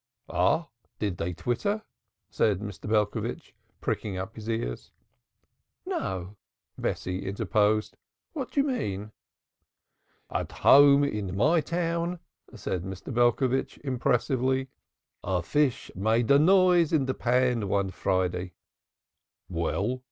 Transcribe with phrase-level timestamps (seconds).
[0.29, 1.83] "Ah, did they twitter?"
[2.31, 2.89] said Mr.
[2.89, 4.91] Belcovitch, pricking up his ears.
[5.85, 6.37] "No,"
[6.75, 7.95] Bessie interposed.
[8.33, 9.11] "What do you mean?"
[10.31, 12.17] "At home in my town,"
[12.55, 13.13] said Mr.
[13.13, 14.69] Belcovitch impressively,
[15.23, 18.53] "a fish made a noise in the pan one Friday."
[19.49, 19.99] "Well?